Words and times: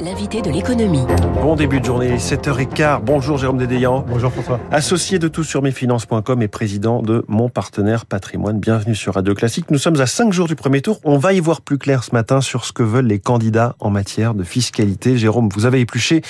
L'invité 0.00 0.40
de 0.40 0.50
l'économie. 0.50 1.04
Bon 1.42 1.56
début 1.56 1.80
de 1.80 1.84
journée, 1.84 2.16
7h15. 2.16 3.02
Bonjour 3.04 3.36
Jérôme 3.36 3.58
Dédéian. 3.58 4.02
Bonjour 4.08 4.32
François. 4.32 4.58
Associé 4.70 5.18
de 5.18 5.28
tout 5.28 5.44
sur 5.44 5.60
mesfinances.com 5.60 6.40
et 6.40 6.48
président 6.48 7.02
de 7.02 7.22
Mon 7.28 7.50
Partenaire 7.50 8.06
Patrimoine. 8.06 8.58
Bienvenue 8.58 8.94
sur 8.94 9.14
Radio 9.14 9.34
Classique. 9.34 9.70
Nous 9.70 9.76
sommes 9.76 10.00
à 10.00 10.06
5 10.06 10.32
jours 10.32 10.46
du 10.46 10.56
premier 10.56 10.80
tour. 10.80 11.00
On 11.04 11.18
va 11.18 11.34
y 11.34 11.40
voir 11.40 11.60
plus 11.60 11.76
clair 11.76 12.02
ce 12.02 12.14
matin 12.14 12.40
sur 12.40 12.64
ce 12.64 12.72
que 12.72 12.82
veulent 12.82 13.08
les 13.08 13.18
candidats 13.18 13.76
en 13.78 13.90
matière 13.90 14.34
de 14.34 14.42
fiscalité. 14.42 15.18
Jérôme, 15.18 15.50
vous 15.54 15.66
avez 15.66 15.80
épluché 15.80 16.22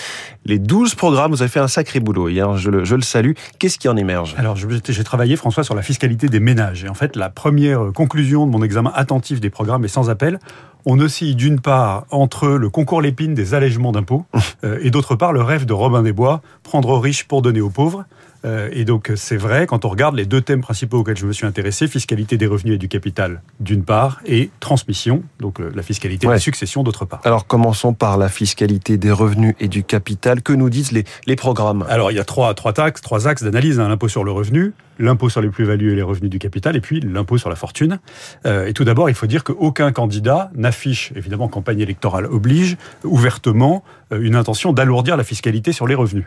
les 0.47 0.59
12 0.59 0.97
programmes. 0.97 1.31
Vous 1.31 1.43
avez 1.43 1.51
fait 1.51 1.61
un 1.61 1.69
sacré 1.69 2.01
boulot 2.01 2.29
hier. 2.29 2.57
Je 2.57 2.71
le, 2.71 2.85
je 2.85 2.97
le 2.97 3.03
salue. 3.03 3.33
Qu'est-ce 3.61 3.79
qui 3.79 3.89
en 3.89 3.97
émerge? 3.97 4.35
Alors, 4.37 4.57
j'ai 4.57 5.05
travaillé, 5.05 5.37
François, 5.37 5.63
sur 5.63 5.77
la 5.77 5.83
fiscalité 5.83 6.29
des 6.29 6.41
ménages. 6.41 6.83
Et 6.85 6.89
en 6.89 6.95
fait, 6.95 7.15
la 7.15 7.31
première 7.31 7.93
conclusion 7.95 8.47
de 8.47 8.51
mon 8.51 8.65
examen 8.65 8.91
attentif 8.97 9.41
des 9.41 9.51
programmes 9.51 9.85
est 9.85 9.89
sans 9.89 10.11
appel 10.11 10.41
on 10.87 10.99
oscille 11.01 11.37
d'une 11.37 11.61
part 11.61 12.07
entre 12.11 12.49
le 12.49 12.71
concours 12.71 13.03
Lépine 13.03 13.35
des 13.35 13.55
allègements 13.55 13.93
d'impôts 13.93 14.25
euh, 14.65 14.79
et 14.83 14.91
d'autre 14.91 15.17
part 15.17 15.33
le 15.33 15.43
rêve 15.43 15.67
de 15.67 15.73
Robin 15.73 16.03
des 16.03 16.13
Bois, 16.13 16.43
prendre 16.63 16.91
aux 16.91 17.01
riches 17.01 17.25
pour 17.25 17.43
donner 17.43 17.61
aux 17.61 17.71
pauvres. 17.71 18.05
Euh, 18.45 18.71
et 18.73 18.85
donc 18.85 19.13
c'est 19.17 19.37
vrai, 19.37 19.67
quand 19.67 19.85
on 19.85 19.89
regarde 19.89 20.15
les 20.17 20.25
deux 20.25 20.41
thèmes 20.41 20.63
principaux 20.63 20.99
auxquels 20.99 21.19
je 21.19 21.27
me 21.27 21.33
suis 21.33 21.47
intéressé, 21.47 21.89
fiscalité 21.89 22.39
des 22.39 22.47
revenus 22.47 22.77
et 22.77 22.79
du 22.79 22.89
capital 22.89 23.43
d'une 23.61 23.85
part, 23.85 24.21
et 24.25 24.51
transmission, 24.61 25.23
donc 25.39 25.61
euh, 25.61 25.71
la 25.75 25.83
fiscalité 25.83 26.27
de 26.27 26.33
la 26.33 26.39
succession 26.39 26.83
d'autre 26.83 27.05
part. 27.05 27.21
Alors 27.25 27.47
commençons 27.47 27.93
par 27.93 28.17
la 28.17 28.29
fiscalité 28.29 28.97
des 28.97 29.11
revenus 29.11 29.55
et 29.61 29.69
du 29.69 29.85
capital. 29.85 30.43
Que 30.43 30.53
nous 30.53 30.71
disent 30.71 30.93
les, 30.93 31.05
les 31.27 31.37
programmes? 31.37 31.85
Alors 31.89 32.11
il 32.11 32.17
y 32.17 32.21
a 32.21 32.25
trois, 32.25 32.55
trois, 32.55 32.73
taxes, 32.73 33.03
trois 33.03 33.29
axes 33.29 33.43
d'analyse. 33.43 33.79
Hein. 33.79 33.89
L'impôt 33.89 34.09
sur 34.09 34.25
le 34.25 34.33
revenu, 34.33 34.73
l'impôt 34.99 35.29
sur 35.29 35.43
les 35.43 35.49
plus-values 35.49 35.93
et 35.93 35.97
les 35.97 36.03
revenus 36.03 36.31
du 36.31 36.39
capital, 36.39 36.77
et 36.77 36.81
puis 36.81 37.01
l'impôt 37.01 37.37
sur 37.37 37.51
la 37.51 37.57
fortune. 37.57 37.99
Euh, 38.47 38.67
et 38.67 38.73
tout 38.73 38.85
d'abord, 38.85 39.11
il 39.11 39.15
faut 39.15 39.27
dire 39.27 39.45
qu'aucun 39.45 39.93
candidat 39.93 40.51
n'affiche, 40.55 41.13
évidemment, 41.15 41.49
campagne 41.49 41.81
électorale 41.81 42.27
oblige, 42.27 42.77
ouvertement, 43.05 43.85
une 44.11 44.35
intention 44.35 44.73
d'alourdir 44.73 45.17
la 45.17 45.25
fiscalité 45.25 45.73
sur 45.73 45.87
les 45.87 45.95
revenus. 45.95 46.25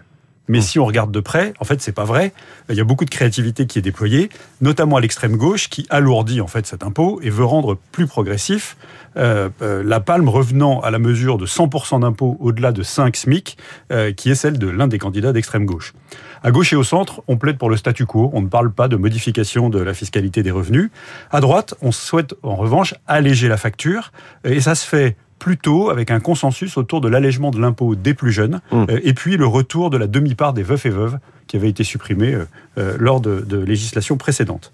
Mais 0.49 0.59
si 0.59 0.77
on 0.77 0.85
regarde 0.85 1.11
de 1.11 1.21
près, 1.21 1.53
en 1.59 1.63
fait, 1.63 1.81
c'est 1.81 1.93
pas 1.93 2.03
vrai. 2.03 2.33
Il 2.69 2.75
y 2.75 2.81
a 2.81 2.83
beaucoup 2.83 3.05
de 3.05 3.09
créativité 3.09 3.65
qui 3.65 3.79
est 3.79 3.81
déployée, 3.81 4.29
notamment 4.59 4.97
à 4.97 5.01
l'extrême 5.01 5.37
gauche, 5.37 5.69
qui 5.69 5.85
alourdit 5.89 6.41
en 6.41 6.47
fait 6.47 6.67
cet 6.67 6.83
impôt 6.83 7.19
et 7.23 7.29
veut 7.29 7.45
rendre 7.45 7.77
plus 7.91 8.07
progressif 8.07 8.75
euh, 9.15 9.49
euh, 9.61 9.83
la 9.85 9.99
palme 9.99 10.27
revenant 10.27 10.81
à 10.81 10.91
la 10.91 10.99
mesure 10.99 11.37
de 11.37 11.45
100% 11.45 12.01
d'impôt 12.01 12.37
au-delà 12.41 12.71
de 12.71 12.83
5 12.83 13.15
SMIC, 13.15 13.57
euh, 13.91 14.11
qui 14.11 14.31
est 14.31 14.35
celle 14.35 14.57
de 14.57 14.67
l'un 14.67 14.87
des 14.87 14.97
candidats 14.97 15.31
d'extrême 15.31 15.65
gauche. 15.65 15.93
À 16.43 16.51
gauche 16.51 16.73
et 16.73 16.75
au 16.75 16.83
centre, 16.83 17.23
on 17.27 17.37
plaide 17.37 17.57
pour 17.57 17.69
le 17.69 17.77
statu 17.77 18.05
quo. 18.05 18.29
On 18.33 18.41
ne 18.41 18.47
parle 18.47 18.71
pas 18.71 18.89
de 18.89 18.97
modification 18.97 19.69
de 19.69 19.79
la 19.79 19.93
fiscalité 19.93 20.43
des 20.43 20.51
revenus. 20.51 20.89
À 21.31 21.39
droite, 21.39 21.75
on 21.81 21.93
souhaite 21.93 22.35
en 22.43 22.55
revanche 22.55 22.95
alléger 23.07 23.47
la 23.47 23.57
facture, 23.57 24.11
et 24.43 24.59
ça 24.59 24.75
se 24.75 24.85
fait 24.85 25.15
plutôt 25.43 25.89
avec 25.89 26.09
un 26.09 26.21
consensus 26.21 26.77
autour 26.77 27.01
de 27.01 27.09
l'allègement 27.09 27.51
de 27.51 27.59
l'impôt 27.59 27.95
des 27.95 28.13
plus 28.13 28.31
jeunes, 28.31 28.61
mmh. 28.71 28.85
euh, 28.89 28.99
et 29.03 29.13
puis 29.13 29.35
le 29.35 29.45
retour 29.45 29.89
de 29.89 29.97
la 29.97 30.07
demi-part 30.07 30.53
des 30.53 30.63
veufs 30.63 30.85
et 30.85 30.89
veuves 30.89 31.19
qui 31.47 31.57
avait 31.57 31.67
été 31.67 31.83
supprimée 31.83 32.33
euh, 32.33 32.45
euh, 32.77 32.95
lors 32.97 33.19
de, 33.19 33.41
de 33.41 33.57
législations 33.57 34.15
précédentes. 34.15 34.71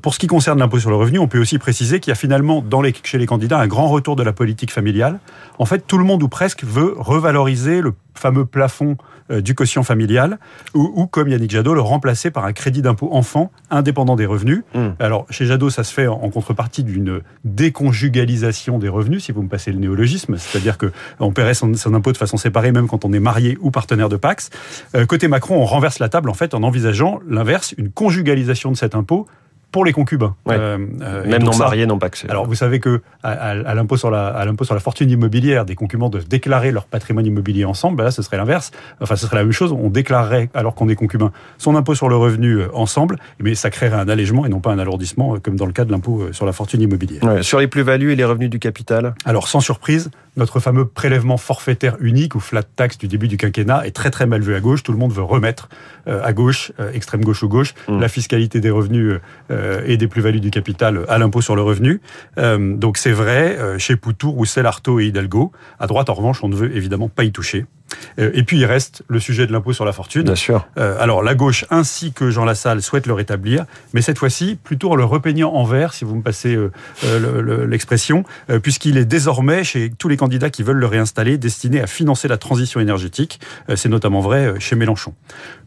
pour 0.00 0.14
ce 0.14 0.18
qui 0.18 0.26
concerne 0.26 0.60
l'impôt 0.60 0.78
sur 0.78 0.88
le 0.88 0.96
revenu, 0.96 1.18
on 1.18 1.28
peut 1.28 1.38
aussi 1.38 1.58
préciser 1.58 2.00
qu'il 2.00 2.10
y 2.10 2.12
a 2.12 2.14
finalement 2.14 2.62
dans 2.62 2.80
les, 2.80 2.94
chez 3.04 3.18
les 3.18 3.26
candidats 3.26 3.58
un 3.58 3.66
grand 3.66 3.88
retour 3.88 4.16
de 4.16 4.22
la 4.22 4.32
politique 4.32 4.72
familiale. 4.72 5.20
En 5.58 5.66
fait, 5.66 5.86
tout 5.86 5.98
le 5.98 6.04
monde 6.04 6.22
ou 6.22 6.28
presque 6.28 6.64
veut 6.64 6.94
revaloriser 6.96 7.82
le 7.82 7.92
fameux 8.18 8.44
plafond 8.44 8.96
euh, 9.30 9.40
du 9.40 9.54
quotient 9.54 9.82
familial, 9.82 10.38
ou, 10.74 11.06
comme 11.06 11.28
Yannick 11.28 11.50
Jadot, 11.50 11.74
le 11.74 11.80
remplacer 11.80 12.30
par 12.30 12.44
un 12.44 12.52
crédit 12.52 12.82
d'impôt 12.82 13.10
enfant 13.12 13.50
indépendant 13.70 14.16
des 14.16 14.26
revenus. 14.26 14.62
Hmm. 14.74 14.90
Alors, 14.98 15.26
chez 15.30 15.46
Jadot, 15.46 15.70
ça 15.70 15.84
se 15.84 15.92
fait 15.92 16.06
en, 16.06 16.30
contrepartie 16.30 16.82
d'une 16.82 17.20
déconjugalisation 17.44 18.78
des 18.78 18.88
revenus, 18.88 19.24
si 19.24 19.32
vous 19.32 19.42
me 19.42 19.48
passez 19.48 19.72
le 19.72 19.78
néologisme, 19.78 20.36
c'est-à-dire 20.38 20.76
qu'on 20.78 21.32
paierait 21.32 21.54
son, 21.54 21.72
impôt 21.94 22.12
de 22.12 22.16
façon 22.16 22.36
séparée 22.36 22.72
même 22.72 22.88
quand 22.88 23.04
on 23.04 23.12
est 23.12 23.20
marié 23.20 23.58
ou 23.60 23.70
partenaire 23.70 24.08
de 24.08 24.16
Pax. 24.16 24.50
Euh, 24.94 25.06
côté 25.06 25.28
Macron, 25.28 25.56
on 25.56 25.64
renverse 25.64 25.98
la 25.98 26.08
table 26.08 26.30
en 26.30 26.34
fait 26.34 26.54
en 26.54 26.62
envisageant 26.62 27.20
l'inverse, 27.28 27.74
une 27.76 27.90
conjugalisation 27.90 28.70
de 28.70 28.76
cet 28.76 28.94
impôt 28.94 29.26
pour 29.70 29.84
les 29.84 29.92
concubins. 29.92 30.34
Euh, 30.48 30.78
euh, 31.02 31.26
Même 31.26 31.42
non 31.42 31.56
mariés 31.56 31.86
n'ont 31.86 31.98
pas 31.98 32.06
accès. 32.06 32.28
Alors 32.30 32.46
vous 32.46 32.54
savez 32.54 32.80
que 32.80 33.02
à, 33.22 33.74
l'impôt 33.74 33.96
sur 33.96 34.10
la 34.10 34.28
à 34.28 34.44
l'impôt 34.44 34.64
sur 34.64 34.74
la 34.74 34.80
fortune 34.80 35.10
immobilière, 35.10 35.64
des 35.64 35.74
concubins 35.74 36.08
doivent 36.08 36.28
déclarer 36.28 36.70
leur 36.70 36.86
patrimoine 36.86 37.26
immobilier 37.26 37.64
ensemble. 37.64 37.96
Ben 37.96 38.04
là, 38.04 38.10
ce 38.10 38.22
serait 38.22 38.38
l'inverse. 38.38 38.70
Enfin, 39.00 39.16
ce 39.16 39.26
serait 39.26 39.36
la 39.36 39.42
même 39.42 39.52
chose. 39.52 39.72
On 39.72 39.90
déclarerait 39.90 40.48
alors 40.54 40.74
qu'on 40.74 40.88
est 40.88 40.94
concubin 40.94 41.32
son 41.58 41.76
impôt 41.76 41.94
sur 41.94 42.08
le 42.08 42.16
revenu 42.16 42.54
euh, 42.54 42.68
ensemble, 42.74 43.18
mais 43.40 43.54
ça 43.54 43.70
créerait 43.70 43.98
un 43.98 44.08
allègement 44.08 44.46
et 44.46 44.48
non 44.48 44.60
pas 44.60 44.72
un 44.72 44.78
alourdissement 44.78 45.38
comme 45.38 45.56
dans 45.56 45.66
le 45.66 45.72
cas 45.72 45.84
de 45.84 45.92
l'impôt 45.92 46.32
sur 46.32 46.46
la 46.46 46.52
fortune 46.52 46.80
immobilière. 46.80 47.22
Sur 47.42 47.58
les 47.58 47.68
plus-values 47.68 48.12
et 48.12 48.16
les 48.16 48.24
revenus 48.24 48.50
du 48.50 48.58
capital? 48.58 49.14
Alors 49.24 49.48
sans 49.48 49.60
surprise, 49.60 50.10
notre 50.36 50.60
fameux 50.60 50.86
prélèvement 50.86 51.36
forfaitaire 51.36 51.96
unique 52.00 52.34
ou 52.34 52.40
flat 52.40 52.62
tax 52.62 52.98
du 52.98 53.08
début 53.08 53.28
du 53.28 53.36
quinquennat 53.36 53.86
est 53.86 53.92
très 53.92 54.10
très 54.10 54.26
mal 54.26 54.40
vu 54.40 54.54
à 54.54 54.60
gauche. 54.60 54.82
Tout 54.82 54.92
le 54.92 54.98
monde 54.98 55.12
veut 55.12 55.22
remettre 55.22 55.68
à 56.06 56.32
gauche, 56.32 56.72
extrême 56.94 57.22
gauche 57.22 57.42
ou 57.42 57.48
gauche, 57.48 57.74
mmh. 57.86 58.00
la 58.00 58.08
fiscalité 58.08 58.60
des 58.60 58.70
revenus 58.70 59.20
euh, 59.50 59.82
et 59.86 59.96
des 59.96 60.08
plus-values 60.08 60.40
du 60.40 60.50
capital 60.50 61.04
à 61.08 61.18
l'impôt 61.18 61.40
sur 61.40 61.56
le 61.56 61.62
revenu. 61.62 62.00
Euh, 62.38 62.76
donc 62.76 62.98
c'est 62.98 63.12
vrai 63.12 63.56
euh, 63.58 63.78
chez 63.78 63.96
Poutou, 63.96 64.30
Roussel, 64.30 64.66
Artaud 64.66 65.00
et 65.00 65.06
Hidalgo. 65.06 65.52
À 65.78 65.86
droite, 65.86 66.10
en 66.10 66.14
revanche, 66.14 66.42
on 66.42 66.48
ne 66.48 66.54
veut 66.54 66.74
évidemment 66.76 67.08
pas 67.08 67.24
y 67.24 67.32
toucher. 67.32 67.66
Et 68.18 68.42
puis 68.42 68.58
il 68.58 68.64
reste 68.64 69.02
le 69.08 69.20
sujet 69.20 69.46
de 69.46 69.52
l'impôt 69.52 69.72
sur 69.72 69.84
la 69.84 69.92
fortune. 69.92 70.22
Bien 70.22 70.34
sûr. 70.34 70.66
alors 70.76 71.22
la 71.22 71.34
gauche 71.34 71.64
ainsi 71.70 72.12
que 72.12 72.30
Jean 72.30 72.44
Lassalle 72.44 72.82
souhaitent 72.82 73.06
le 73.06 73.14
rétablir, 73.14 73.64
mais 73.94 74.02
cette 74.02 74.18
fois-ci 74.18 74.58
plutôt 74.62 74.92
en 74.92 74.94
le 74.94 75.04
repeignant 75.04 75.52
en 75.52 75.64
vert, 75.64 75.92
si 75.92 76.04
vous 76.04 76.16
me 76.16 76.22
passez 76.22 76.58
l'expression, 77.66 78.24
puisqu'il 78.62 78.96
est 78.96 79.04
désormais 79.04 79.64
chez 79.64 79.90
tous 79.90 80.08
les 80.08 80.16
candidats 80.16 80.50
qui 80.50 80.62
veulent 80.62 80.78
le 80.78 80.86
réinstaller 80.86 81.38
destiné 81.38 81.80
à 81.80 81.86
financer 81.86 82.28
la 82.28 82.36
transition 82.36 82.80
énergétique. 82.80 83.40
C'est 83.74 83.88
notamment 83.88 84.20
vrai 84.20 84.54
chez 84.58 84.76
Mélenchon. 84.76 85.14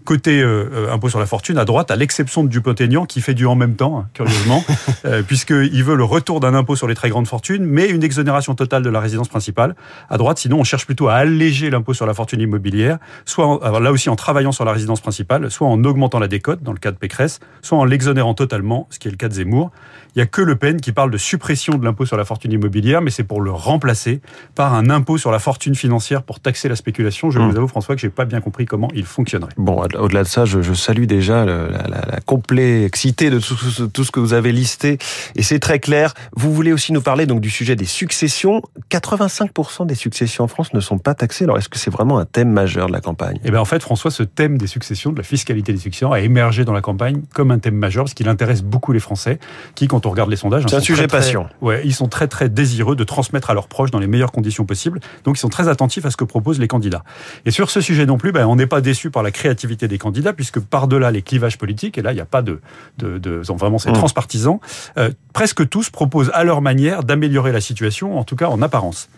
Côté 0.06 0.44
impôt 0.92 1.10
sur 1.10 1.20
la 1.20 1.26
fortune, 1.26 1.58
à 1.58 1.66
droite, 1.66 1.92
à 1.92 1.96
l'exception 1.96 2.44
de 2.44 2.50
Dupont-Aignan 2.50 3.06
qui 3.06 3.22
fait 3.22 3.34
du 3.34 3.46
en 3.46 3.56
même 3.56 3.76
temps, 3.76 4.06
curieusement, 4.14 4.64
euh, 5.06 5.24
puisqu'il 5.24 5.84
veut 5.84 5.96
le 5.96 6.04
retour 6.04 6.40
d'un 6.40 6.54
impôt 6.54 6.76
sur 6.76 6.88
les 6.88 6.96
très 6.96 7.10
grandes 7.10 7.28
fortunes, 7.28 7.66
mais 7.66 7.90
une 7.90 8.04
exonération 8.04 8.56
totale 8.56 8.84
de 8.84 8.90
la 8.90 9.00
résidence 9.00 9.30
principale. 9.30 9.76
À 10.10 10.18
droite, 10.18 10.38
sinon, 10.38 10.60
on 10.60 10.64
cherche 10.64 10.86
plutôt 10.86 11.08
à 11.08 11.16
alléger 11.16 11.70
l'impôt 11.70 11.94
sur 11.94 12.06
la 12.06 12.14
fortune 12.14 12.42
immobilière, 12.42 12.98
soit 13.26 13.60
là 13.80 13.92
aussi 13.92 14.10
en 14.10 14.16
travaillant 14.16 14.52
sur 14.52 14.66
la 14.66 14.74
résidence 14.74 15.02
principale, 15.02 15.50
soit 15.52 15.68
en 15.68 15.84
augmentant 15.84 16.20
la 16.20 16.28
décote, 16.28 16.64
dans 16.64 16.74
le 16.74 16.80
cas 16.80 16.92
de 16.92 16.98
Pécresse, 16.98 17.40
soit 17.62 17.78
en 17.78 17.86
l'exonérant 17.86 18.34
totalement, 18.34 18.88
ce 18.90 19.00
qui 19.00 19.08
est 19.08 19.12
le 19.12 19.18
cas 19.18 19.28
de 19.28 19.34
Zemmour. 19.34 19.72
Il 20.16 20.20
n'y 20.20 20.24
a 20.24 20.26
que 20.26 20.42
Le 20.42 20.56
Pen 20.58 20.82
qui 20.82 20.92
parle 20.92 21.10
de 21.10 21.18
suppression 21.18 21.78
de 21.78 21.86
l'impôt 21.86 22.06
sur 22.06 22.18
la 22.18 22.26
fortune 22.26 22.52
immobilière, 22.52 23.02
mais 23.02 23.12
c'est 23.12 23.24
pour 23.24 23.40
le 23.40 23.52
remplacer 23.52 24.20
par 24.56 24.74
un 24.74 24.90
impôt 24.90 25.18
sur 25.18 25.32
la 25.32 25.40
fortune 25.40 25.74
financière 25.74 26.24
pour 26.24 26.42
taxer 26.42 26.68
la 26.68 26.76
spéculation. 26.76 27.32
Je 27.32 27.40
hmm. 27.40 27.50
vous 27.50 27.58
avoue, 27.58 27.68
François, 27.68 27.96
que 27.96 28.02
j'ai 28.02 28.10
pas 28.10 28.26
bien 28.26 28.42
compris 28.42 28.66
comment 28.66 28.90
il 28.94 29.06
fonctionnerait. 29.06 29.54
Bon, 29.58 29.82
au-delà 29.98 30.24
de 30.24 30.28
ça, 30.28 30.46
je, 30.46 30.74
salue 30.74 31.06
déjà 31.06 31.46
la, 31.46 31.68
la 31.68 32.20
complexité 32.26 33.30
de 33.30 33.40
tout, 33.40 33.56
tout, 33.92 34.04
ce 34.04 34.12
que 34.12 34.20
vous 34.20 34.34
avez 34.34 34.52
listé, 34.52 34.98
et 35.36 35.44
c'est 35.44 35.60
très 35.60 35.80
clair. 35.80 36.14
Vous 36.36 36.54
voulez 36.54 36.74
aussi 36.74 36.94
nous 36.94 37.02
parler 37.02 37.26
donc 37.26 37.42
du 37.42 37.50
sujet 37.50 37.76
des 37.76 37.86
successions. 37.86 38.62
85% 38.90 39.86
des 39.86 39.96
successions 39.96 40.44
en 40.44 40.48
France 40.48 40.74
ne 40.74 40.80
sont 40.80 40.98
pas 40.98 41.14
taxées. 41.14 41.46
Alors 41.46 41.58
est-ce 41.58 41.70
que 41.70 41.80
c'est 41.80 41.92
vraiment 41.92 42.20
un 42.20 42.26
thème 42.26 42.52
majeur 42.52 42.88
de 42.88 42.94
la 42.94 43.02
campagne? 43.02 43.40
Eh 43.44 43.52
bien 43.52 43.60
en 43.60 43.66
fait, 43.66 43.82
François, 43.82 44.12
ce 44.12 44.24
thème 44.24 44.58
des 44.58 44.68
successions, 44.68 45.12
de 45.12 45.18
la 45.18 45.24
fiscalité 45.24 45.74
des 45.74 45.80
successions, 45.80 46.12
a 46.12 46.20
émergé 46.20 46.66
dans 46.66 46.74
la 46.74 46.82
campagne 46.82 47.22
comme 47.34 47.52
un 47.52 47.60
thème 47.60 47.76
majeur 47.76 48.06
parce 48.06 48.14
qu'il 48.14 48.30
intéresse 48.30 48.64
beaucoup 48.64 48.92
les 48.92 49.00
Français, 49.00 49.40
qui, 49.76 49.88
quand 49.88 50.06
on 50.06 50.10
regarde 50.10 50.30
les 50.30 50.36
sondages, 50.36 50.64
c'est 50.68 50.76
un 50.76 50.80
sujet 50.80 51.08
passion. 51.08 51.48
ouais, 51.62 51.82
ils 51.86 51.94
sont 51.94 52.08
très 52.08 52.28
très 52.28 52.50
désireux 52.50 52.96
de 52.96 53.04
transmettre 53.04 53.50
à 53.50 53.54
leurs 53.54 53.68
proches 53.68 53.92
dans 53.92 54.00
les 54.00 54.08
meilleures 54.08 54.32
conditions 54.32 54.66
possibles. 54.66 55.00
Donc 55.24 55.38
ils 55.38 55.40
sont 55.40 55.50
très 55.50 55.68
attentifs 55.68 56.06
à 56.06 56.12
ce 56.12 56.18
que 56.18 56.24
proposent 56.24 56.60
les 56.60 56.68
candidats. 56.68 57.04
Et 57.46 57.52
sur 57.52 57.70
ce 57.70 57.82
sujet 57.82 58.06
non 58.06 58.18
plus, 58.18 58.32
ben, 58.32 58.46
on 58.46 58.56
n'est 58.56 58.68
pas 58.68 58.82
déçu 58.82 59.12
par 59.12 59.24
la 59.24 59.32
créativité 59.32 59.81
des 59.88 59.98
candidats 59.98 60.34
puisque 60.34 60.60
par-delà 60.60 61.12
les 61.12 61.22
clivages 61.22 61.58
politiques, 61.58 61.98
et 61.98 62.02
là 62.02 62.12
il 62.12 62.16
n'y 62.16 62.22
a 62.22 62.26
pas 62.26 62.42
de, 62.42 62.60
de, 62.98 63.18
de 63.18 63.42
vraiment 63.58 63.78
c'est 63.78 63.90
mmh. 63.92 63.94
transpartisan, 63.94 64.60
euh, 64.98 65.12
presque 65.34 65.68
tous 65.70 65.90
proposent 65.90 66.32
à 66.34 66.44
leur 66.44 66.62
manière 66.62 67.04
d'améliorer 67.04 67.52
la 67.52 67.62
situation, 67.62 68.18
en 68.18 68.24
tout 68.24 68.36
cas 68.36 68.48
en 68.48 68.62
apparence. 68.62 69.10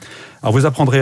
Alors 0.41 0.53
vous 0.53 0.65
apprendrez 0.65 1.01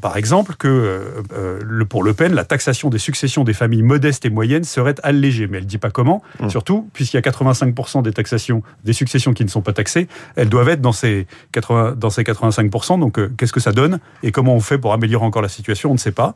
par 0.00 0.16
exemple 0.16 0.54
que 0.54 0.68
euh, 0.68 1.22
euh, 1.32 1.84
pour 1.84 2.04
Le 2.04 2.14
Pen, 2.14 2.32
la 2.34 2.44
taxation 2.44 2.88
des 2.88 2.98
successions 2.98 3.42
des 3.42 3.52
familles 3.52 3.82
modestes 3.82 4.24
et 4.24 4.30
moyennes 4.30 4.64
serait 4.64 4.94
allégée, 5.02 5.48
mais 5.48 5.58
elle 5.58 5.64
ne 5.64 5.68
dit 5.68 5.78
pas 5.78 5.90
comment. 5.90 6.22
Mmh. 6.38 6.50
Surtout, 6.50 6.88
puisqu'il 6.92 7.16
y 7.16 7.18
a 7.18 7.22
85% 7.22 8.02
des 8.02 8.12
taxations, 8.12 8.62
des 8.84 8.92
successions 8.92 9.34
qui 9.34 9.44
ne 9.44 9.50
sont 9.50 9.60
pas 9.60 9.72
taxées, 9.72 10.06
elles 10.36 10.48
doivent 10.48 10.68
être 10.68 10.80
dans 10.80 10.92
ces, 10.92 11.26
80, 11.52 11.96
dans 11.96 12.10
ces 12.10 12.22
85%. 12.22 13.00
Donc 13.00 13.18
qu'est-ce 13.36 13.52
que 13.52 13.60
ça 13.60 13.72
donne 13.72 13.98
et 14.22 14.30
comment 14.30 14.54
on 14.54 14.60
fait 14.60 14.78
pour 14.78 14.92
améliorer 14.92 15.26
encore 15.26 15.42
la 15.42 15.48
situation? 15.48 15.90
On 15.90 15.94
ne 15.94 15.98
sait 15.98 16.12
pas. 16.12 16.34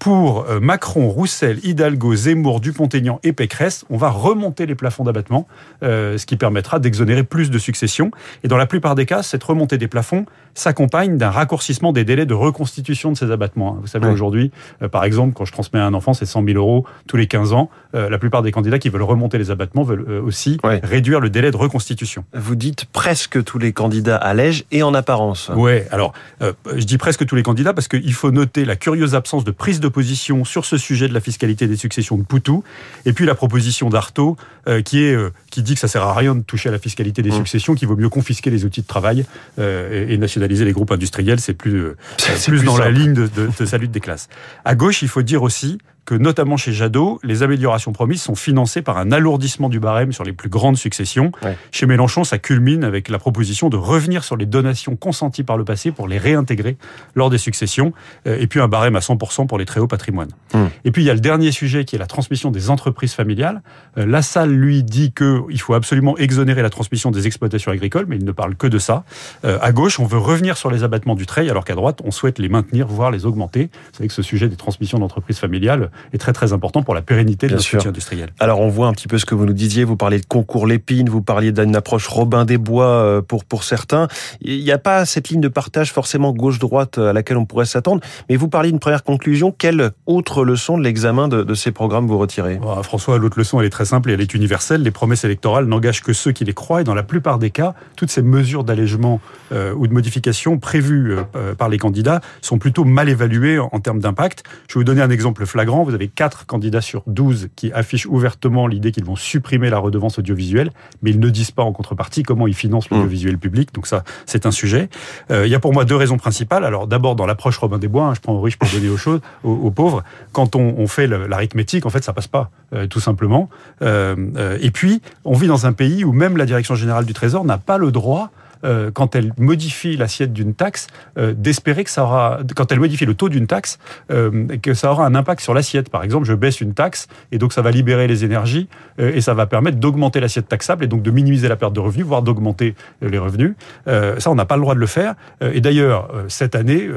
pour 0.00 0.46
Macron, 0.60 1.08
Roussel, 1.08 1.60
Hidalgo, 1.72 2.14
Zemmour, 2.14 2.60
Dupont-Aignan 2.60 3.18
et 3.22 3.32
Pécresse, 3.32 3.86
on 3.88 3.96
va 3.96 4.10
remonter 4.10 4.66
les 4.66 4.74
plafonds 4.74 5.04
d'abattement, 5.04 5.48
euh, 5.82 6.18
ce 6.18 6.26
qui 6.26 6.36
permettra 6.36 6.78
d'exonérer 6.78 7.24
plus 7.24 7.50
de 7.50 7.58
successions. 7.58 8.10
Et 8.44 8.48
dans 8.48 8.58
la 8.58 8.66
plupart 8.66 8.94
des 8.94 9.06
cas, 9.06 9.22
cette 9.22 9.42
remontée 9.42 9.78
des 9.78 9.88
plafonds 9.88 10.26
s'accompagne 10.52 11.16
d'un 11.16 11.30
raccourcissement 11.30 11.92
des 11.92 12.04
délais 12.04 12.26
de 12.26 12.34
reconstitution 12.34 13.10
de 13.10 13.16
ces 13.16 13.30
abattements. 13.30 13.78
Vous 13.80 13.86
savez, 13.86 14.06
aujourd'hui, 14.06 14.50
euh, 14.82 14.88
par 14.88 15.04
exemple, 15.04 15.32
quand 15.32 15.46
je 15.46 15.52
transmets 15.52 15.80
à 15.80 15.86
un 15.86 15.94
enfant, 15.94 16.12
c'est 16.12 16.26
100 16.26 16.44
000 16.44 16.58
euros 16.58 16.84
tous 17.08 17.16
les 17.16 17.26
15 17.26 17.54
ans. 17.54 17.70
Euh, 17.94 18.10
la 18.10 18.18
plupart 18.18 18.42
des 18.42 18.52
candidats 18.52 18.78
qui 18.78 18.90
veulent 18.90 19.00
remonter 19.00 19.38
les 19.38 19.50
abattements 19.50 19.82
veulent 19.82 20.20
aussi 20.22 20.58
réduire 20.62 21.20
le 21.20 21.30
délai 21.30 21.50
de 21.50 21.56
reconstitution. 21.56 22.26
Vous 22.34 22.54
dites 22.54 22.84
presque 22.84 23.42
tous 23.42 23.58
les 23.58 23.72
candidats 23.72 24.16
allègent 24.16 24.64
et 24.72 24.82
en 24.82 24.92
apparence. 24.92 25.50
Ouais, 25.56 25.86
alors 25.90 26.12
je 26.40 26.84
dis 26.84 26.98
presque 26.98 27.24
tous 27.24 27.34
les 27.34 27.42
candidats 27.42 27.72
parce 27.72 27.88
qu'il 27.88 28.12
faut 28.12 28.30
noter 28.30 28.66
la 28.66 28.76
curieuse 28.76 29.14
absence 29.14 29.44
de 29.44 29.50
prise 29.50 29.80
de 29.80 29.88
position 29.88 30.44
sur 30.44 30.66
ce 30.66 30.76
sujet 30.76 31.08
de 31.08 31.14
la 31.14 31.20
fiscalité 31.20 31.61
des 31.66 31.76
successions 31.76 32.16
de 32.16 32.22
Poutou, 32.22 32.64
et 33.06 33.12
puis 33.12 33.26
la 33.26 33.34
proposition 33.34 33.88
d'Artaud 33.88 34.36
qui 34.84 35.02
est 35.02 35.16
qui 35.50 35.62
dit 35.62 35.74
que 35.74 35.80
ça 35.80 35.88
sert 35.88 36.02
à 36.02 36.14
rien 36.14 36.34
de 36.34 36.42
toucher 36.42 36.68
à 36.68 36.72
la 36.72 36.78
fiscalité 36.78 37.20
des 37.20 37.30
mmh. 37.30 37.36
successions, 37.36 37.74
qu'il 37.74 37.88
vaut 37.88 37.96
mieux 37.96 38.08
confisquer 38.08 38.48
les 38.48 38.64
outils 38.64 38.82
de 38.82 38.86
travail 38.86 39.24
et, 39.58 40.14
et 40.14 40.16
les 40.64 40.72
groupes 40.72 40.92
industriels, 40.92 41.40
c'est 41.40 41.54
plus, 41.54 41.80
euh, 41.80 41.96
plus, 42.46 42.64
dans 42.64 42.76
la 42.76 42.90
ligne 42.90 43.14
de, 43.14 43.26
de, 43.26 43.48
de 43.58 43.66
sa 43.66 43.78
lutte 43.78 43.90
des 43.90 44.00
classes. 44.00 44.28
À 44.64 44.74
gauche, 44.74 45.02
il 45.02 45.08
faut 45.08 45.22
dire 45.22 45.42
aussi 45.42 45.78
que 46.04 46.14
notamment 46.14 46.56
chez 46.56 46.72
Jadot, 46.72 47.20
les 47.22 47.42
améliorations 47.42 47.92
promises 47.92 48.22
sont 48.22 48.34
financées 48.34 48.82
par 48.82 48.98
un 48.98 49.12
alourdissement 49.12 49.68
du 49.68 49.78
barème 49.78 50.12
sur 50.12 50.24
les 50.24 50.32
plus 50.32 50.48
grandes 50.48 50.76
successions. 50.76 51.30
Chez 51.70 51.86
Mélenchon, 51.86 52.24
ça 52.24 52.38
culmine 52.38 52.82
avec 52.82 53.08
la 53.08 53.18
proposition 53.18 53.68
de 53.68 53.76
revenir 53.76 54.24
sur 54.24 54.36
les 54.36 54.46
donations 54.46 54.96
consenties 54.96 55.44
par 55.44 55.56
le 55.56 55.64
passé 55.64 55.92
pour 55.92 56.08
les 56.08 56.18
réintégrer 56.18 56.76
lors 57.14 57.30
des 57.30 57.38
successions, 57.38 57.92
euh, 58.26 58.36
et 58.40 58.46
puis 58.46 58.60
un 58.60 58.68
barème 58.68 58.96
à 58.96 59.00
100% 59.00 59.46
pour 59.46 59.58
les 59.58 59.64
très 59.64 59.80
hauts 59.80 59.86
patrimoines. 59.86 60.30
Hmm. 60.54 60.66
Et 60.84 60.90
puis 60.90 61.02
il 61.02 61.06
y 61.06 61.10
a 61.10 61.14
le 61.14 61.20
dernier 61.20 61.52
sujet 61.52 61.84
qui 61.84 61.96
est 61.96 61.98
la 61.98 62.06
transmission 62.06 62.50
des 62.50 62.70
entreprises 62.70 63.14
familiales. 63.14 63.62
Euh, 63.96 64.06
la 64.06 64.22
salle 64.22 64.50
lui 64.50 64.82
dit 64.82 65.12
qu'il 65.12 65.60
faut 65.60 65.74
absolument 65.74 66.16
exonérer 66.18 66.62
la 66.62 66.70
transmission 66.70 67.10
des 67.10 67.26
exploitations 67.26 67.70
agricoles, 67.70 68.06
mais 68.08 68.16
il 68.16 68.24
ne 68.24 68.32
parle 68.32 68.56
que 68.56 68.66
de 68.66 68.78
ça. 68.78 69.04
Euh, 69.44 69.58
à 69.62 69.72
gauche, 69.72 70.00
on 70.00 70.06
veut 70.06 70.18
revenir 70.18 70.56
sur 70.56 70.70
les 70.70 70.82
abattements 70.82 71.14
du 71.14 71.26
trait, 71.26 71.48
alors 71.48 71.64
qu'à 71.64 71.74
droite, 71.74 72.00
on 72.04 72.10
souhaite 72.10 72.40
les 72.40 72.48
maintenir, 72.48 72.88
voire 72.88 73.12
les 73.12 73.24
augmenter. 73.24 73.70
Vous 73.92 73.98
savez 73.98 74.08
que 74.08 74.14
ce 74.14 74.22
sujet 74.22 74.48
des 74.48 74.56
transmissions 74.56 74.98
d'entreprises 74.98 75.38
familiales 75.38 75.90
est 76.12 76.18
très 76.18 76.32
très 76.32 76.52
important 76.52 76.82
pour 76.82 76.94
la 76.94 77.02
pérennité 77.02 77.46
de 77.46 77.54
notre 77.54 77.88
industriel. 77.88 78.30
Alors 78.38 78.60
on 78.60 78.68
voit 78.68 78.86
un 78.86 78.92
petit 78.92 79.08
peu 79.08 79.18
ce 79.18 79.24
que 79.24 79.34
vous 79.34 79.46
nous 79.46 79.52
disiez, 79.52 79.84
vous 79.84 79.96
parliez 79.96 80.18
de 80.18 80.26
concours 80.26 80.66
Lépine, 80.66 81.08
vous 81.08 81.22
parliez 81.22 81.52
d'une 81.52 81.76
approche 81.76 82.06
Robin 82.08 82.44
des 82.44 82.58
Bois 82.58 82.86
euh, 82.86 83.22
pour, 83.22 83.44
pour 83.44 83.64
certains. 83.64 84.08
Il 84.40 84.62
n'y 84.62 84.72
a 84.72 84.78
pas 84.78 85.04
cette 85.04 85.28
ligne 85.28 85.40
de 85.40 85.48
partage 85.48 85.92
forcément 85.92 86.32
gauche-droite 86.32 86.98
à 86.98 87.12
laquelle 87.12 87.36
on 87.36 87.46
pourrait 87.46 87.66
s'attendre, 87.66 88.00
mais 88.28 88.36
vous 88.36 88.48
parliez 88.48 88.70
d'une 88.70 88.80
première 88.80 89.04
conclusion. 89.04 89.54
Quelle 89.56 89.90
autre 90.06 90.44
leçon 90.44 90.78
de 90.78 90.82
l'examen 90.82 91.28
de, 91.28 91.42
de, 91.42 91.54
ces 91.54 91.72
programmes 91.72 92.06
vous 92.06 92.18
retirez? 92.18 92.60
François, 92.82 93.18
l'autre 93.18 93.38
leçon 93.38 93.60
elle 93.60 93.66
est 93.66 93.70
très 93.70 93.84
simple 93.84 94.10
et 94.10 94.14
elle 94.14 94.20
est 94.20 94.34
universelle. 94.34 94.82
Les 94.82 94.90
promesses 94.90 95.24
électorales 95.24 95.66
n'engagent 95.66 96.02
que 96.02 96.12
ceux 96.12 96.32
qui 96.32 96.44
les 96.44 96.54
croient 96.54 96.80
et 96.80 96.84
dans 96.84 96.94
la 96.94 97.02
plupart 97.02 97.38
des 97.38 97.50
cas, 97.50 97.74
toutes 97.96 98.10
ces 98.10 98.22
mesures 98.22 98.64
d'allègement 98.64 99.20
euh, 99.52 99.74
ou 99.74 99.86
de 99.86 99.92
modification 99.92 100.58
prévues 100.58 101.16
euh, 101.36 101.54
par 101.54 101.68
les 101.68 101.78
candidats 101.78 102.20
sont 102.40 102.58
plutôt 102.58 102.84
mal 102.84 103.08
évaluées 103.08 103.58
en, 103.58 103.68
en 103.72 103.80
termes 103.80 104.00
d'impact. 104.00 104.44
Je 104.68 104.74
vais 104.74 104.80
vous 104.80 104.84
donner 104.84 105.02
un 105.02 105.10
exemple 105.10 105.46
flagrant. 105.46 105.81
Vous 105.84 105.94
avez 105.94 106.08
4 106.08 106.46
candidats 106.46 106.80
sur 106.80 107.02
12 107.06 107.48
qui 107.56 107.72
affichent 107.72 108.06
ouvertement 108.06 108.66
l'idée 108.66 108.92
qu'ils 108.92 109.04
vont 109.04 109.16
supprimer 109.16 109.70
la 109.70 109.78
redevance 109.78 110.18
audiovisuelle, 110.18 110.70
mais 111.02 111.10
ils 111.10 111.20
ne 111.20 111.28
disent 111.28 111.50
pas 111.50 111.62
en 111.62 111.72
contrepartie 111.72 112.22
comment 112.22 112.46
ils 112.46 112.54
financent 112.54 112.90
mmh. 112.90 112.94
l'audiovisuel 112.94 113.38
public. 113.38 113.74
Donc 113.74 113.86
ça, 113.86 114.04
c'est 114.26 114.46
un 114.46 114.50
sujet. 114.50 114.88
Euh, 115.30 115.46
il 115.46 115.50
y 115.50 115.54
a 115.54 115.60
pour 115.60 115.72
moi 115.72 115.84
deux 115.84 115.96
raisons 115.96 116.16
principales. 116.16 116.64
Alors 116.64 116.86
d'abord, 116.86 117.16
dans 117.16 117.26
l'approche 117.26 117.58
Robin 117.58 117.78
des 117.78 117.88
Bois, 117.88 118.06
hein, 118.06 118.14
je 118.14 118.20
prends 118.20 118.34
aux 118.34 118.40
riches 118.40 118.58
pour 118.58 118.68
donner 118.68 118.88
aux, 118.88 118.96
choses, 118.96 119.20
aux, 119.44 119.70
pauvres, 119.70 120.02
quand 120.32 120.56
on, 120.56 120.74
on 120.78 120.86
fait 120.86 121.06
l'arithmétique, 121.06 121.86
en 121.86 121.90
fait, 121.90 122.04
ça 122.04 122.12
passe 122.12 122.28
pas, 122.28 122.50
euh, 122.74 122.86
tout 122.86 123.00
simplement. 123.00 123.48
Euh, 123.82 124.58
et 124.60 124.70
puis, 124.70 125.02
on 125.24 125.34
vit 125.34 125.48
dans 125.48 125.66
un 125.66 125.72
pays 125.72 126.04
où 126.04 126.12
même 126.12 126.36
la 126.36 126.46
Direction 126.46 126.74
générale 126.74 127.04
du 127.04 127.12
Trésor 127.12 127.44
n'a 127.44 127.58
pas 127.58 127.78
le 127.78 127.90
droit 127.92 128.30
euh, 128.64 128.90
quand 128.92 129.16
elle 129.16 129.32
modifie 129.38 129.96
l'assiette 129.96 130.32
d'une 130.32 130.54
taxe, 130.54 130.86
euh, 131.18 131.34
d'espérer 131.36 131.84
que 131.84 131.90
ça 131.90 132.04
aura, 132.04 132.40
quand 132.54 132.70
elle 132.72 132.80
modifie 132.80 133.06
le 133.06 133.14
taux 133.14 133.28
d'une 133.28 133.46
taxe, 133.46 133.78
euh, 134.10 134.46
que 134.62 134.74
ça 134.74 134.92
aura 134.92 135.06
un 135.06 135.14
impact 135.14 135.40
sur 135.40 135.54
l'assiette. 135.54 135.90
Par 135.90 136.02
exemple, 136.04 136.26
je 136.26 136.34
baisse 136.34 136.60
une 136.60 136.74
taxe 136.74 137.08
et 137.32 137.38
donc 137.38 137.52
ça 137.52 137.62
va 137.62 137.70
libérer 137.70 138.06
les 138.06 138.24
énergies 138.24 138.68
et 138.98 139.20
ça 139.20 139.34
va 139.34 139.46
permettre 139.46 139.78
d'augmenter 139.78 140.20
l'assiette 140.20 140.48
taxable 140.48 140.84
et 140.84 140.86
donc 140.86 141.02
de 141.02 141.10
minimiser 141.10 141.48
la 141.48 141.56
perte 141.56 141.72
de 141.72 141.80
revenus, 141.80 142.06
voire 142.06 142.22
d'augmenter 142.22 142.74
les 143.00 143.18
revenus. 143.18 143.54
ça, 143.86 144.30
on 144.30 144.34
n'a 144.34 144.44
pas 144.44 144.56
le 144.56 144.62
droit 144.62 144.74
de 144.74 144.80
le 144.80 144.86
faire. 144.86 145.14
et 145.40 145.60
d'ailleurs, 145.60 146.10
cette 146.28 146.54
année, 146.54 146.88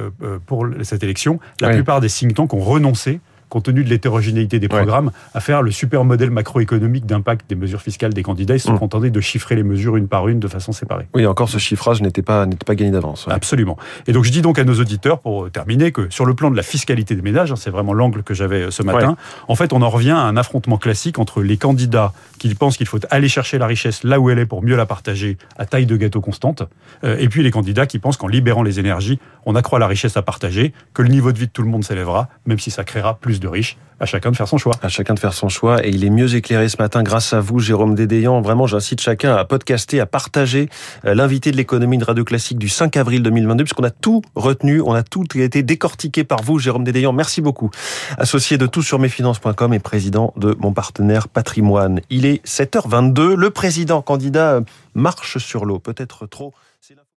pour 0.46 0.68
cette 0.84 1.04
élection, 1.04 1.40
la 1.62 1.70
plupart 1.70 2.02
des 2.02 2.10
think 2.10 2.34
tanks 2.36 2.54
ont 2.54 2.60
renoncé 2.60 3.20
compte 3.50 3.66
tenu 3.66 3.84
de 3.84 3.90
l'hétérogénéité 3.90 4.60
des 4.60 4.68
programmes, 4.68 5.12
à 5.34 5.40
faire 5.40 5.62
le 5.62 5.72
super 5.72 6.04
modèle 6.04 6.30
macroéconomique 6.30 7.06
d'impact 7.06 7.50
des 7.50 7.56
mesures 7.56 7.82
fiscales 7.82 8.14
des 8.14 8.24
candidats. 8.24 8.56
Ils 8.56 8.60
se 8.60 8.68
sont 8.68 8.74
mmh. 8.74 8.80
contentés 8.80 9.10
de 9.10 9.22
chiffrer 9.22 9.56
les 9.56 9.64
mesures 9.64 9.96
une 9.98 10.08
par 10.08 10.28
une 10.28 10.40
de 10.40 10.48
façon 10.48 10.72
séparée. 10.72 11.08
Oui, 11.14 11.26
encore 11.26 11.50
ce 11.50 11.58
chiffrage 11.58 12.02
n'était 12.02 12.22
pas, 12.22 12.46
n'était 12.46 12.66
pas 12.66 12.76
gagné 12.76 12.92
d'avance. 12.92 13.28
Absolument. 13.30 13.78
Et 14.08 14.14
donc 14.14 14.24
je 14.24 14.32
dis 14.32 14.42
donc 14.42 14.60
à 14.60 14.64
nos 14.64 14.76
auditeurs, 14.76 15.20
pour 15.20 15.50
terminer, 15.52 15.92
que 15.92 16.10
sur 16.10 16.26
le 16.26 16.34
plan 16.34 16.52
de 16.52 16.56
la 16.56 16.64
fiscalité 16.64 17.16
des 17.16 17.22
ménages, 17.22 17.52
hein, 17.52 17.56
c'est 17.56 17.70
vraiment 17.70 17.94
l'angle 17.94 18.24
que 18.24 18.34
j'avais 18.34 18.64
euh, 18.64 18.72
ce 18.72 18.84
matin, 18.84 19.16
en 19.48 19.56
fait 19.56 19.74
on 19.74 19.82
en 19.82 19.90
revient 19.90 20.12
à 20.12 20.22
un 20.22 20.38
affrontement 20.38 20.78
classique 20.78 21.20
entre 21.20 21.42
les 21.42 21.58
candidats 21.58 22.14
qui 22.40 22.54
pensent 22.56 22.78
qu'il 22.78 22.88
faut 22.88 23.00
aller 23.10 23.30
chercher 23.30 23.58
la 23.58 23.68
richesse 23.68 24.04
là 24.04 24.20
où 24.20 24.30
elle 24.30 24.40
est 24.40 24.46
pour 24.46 24.64
mieux 24.64 24.76
la 24.76 24.86
partager 24.86 25.38
à 25.58 25.66
taille 25.66 25.86
de 25.86 25.96
gâteau 25.96 26.22
constante, 26.22 26.64
euh, 27.04 27.18
et 27.20 27.30
puis 27.30 27.44
les 27.44 27.52
candidats 27.52 27.86
qui 27.86 28.00
pensent 28.00 28.18
qu'en 28.18 28.28
libérant 28.28 28.64
les 28.64 28.80
énergies, 28.80 29.20
on 29.46 29.56
accroît 29.56 29.80
la 29.80 29.88
richesse 29.88 30.18
à 30.18 30.22
partager, 30.22 30.74
que 30.94 31.02
le 31.02 31.10
niveau 31.10 31.32
de 31.32 31.38
vie 31.38 31.48
de 31.48 31.52
tout 31.52 31.62
le 31.62 31.70
monde 31.70 31.84
s'élèvera, 31.84 32.30
même 32.46 32.60
si 32.60 32.72
ça 32.72 32.84
créera 32.84 33.16
plus 33.16 33.35
de 33.40 33.48
riches. 33.48 33.78
À 34.00 34.06
chacun 34.06 34.32
de 34.32 34.36
faire 34.36 34.48
son 34.48 34.58
choix. 34.58 34.74
À 34.82 34.90
chacun 34.90 35.14
de 35.14 35.20
faire 35.20 35.34
son 35.34 35.48
choix. 35.48 35.86
Et 35.86 35.90
il 35.90 36.04
est 36.04 36.10
mieux 36.10 36.36
éclairé 36.36 36.68
ce 36.68 36.76
matin 36.78 37.02
grâce 37.02 37.32
à 37.32 37.40
vous, 37.40 37.60
Jérôme 37.60 37.96
Dédéian. 37.96 38.42
Vraiment, 38.42 38.68
j'incite 38.68 39.00
chacun 39.00 39.36
à 39.36 39.46
podcaster, 39.46 40.02
à 40.02 40.06
partager 40.06 40.70
euh, 41.06 41.14
l'invité 41.16 41.52
de 41.52 41.58
l'économie 41.58 41.98
de 41.98 42.04
Radio 42.04 42.26
Classique 42.26 42.58
du 42.58 42.68
5 42.68 42.98
avril 42.98 43.24
2022, 43.24 43.64
puisqu'on 43.64 43.84
a 43.84 43.90
tout 43.90 44.22
retenu, 44.36 44.82
on 44.82 44.94
a 44.94 45.04
tout 45.04 45.26
été 45.36 45.64
décortiqué 45.64 46.26
par 46.26 46.42
vous, 46.42 46.60
Jérôme 46.60 46.84
Dédéian. 46.84 47.14
Merci 47.14 47.42
beaucoup. 47.42 47.70
Associé 48.18 48.58
de 48.58 48.68
tout 48.68 48.82
sur 48.82 49.00
mesfinances.com 49.00 49.74
et 49.74 49.80
président 49.80 50.34
de 50.36 50.56
mon 50.60 50.74
partenaire 50.74 51.30
Patrimoine. 51.30 52.02
Il 52.10 52.26
est 52.26 52.46
7h22. 52.46 53.34
Le 53.36 53.50
président 53.50 54.02
candidat 54.02 54.60
marche 54.94 55.38
sur 55.38 55.66
l'eau. 55.66 55.80
Peut-être 55.80 56.28
trop. 56.28 56.54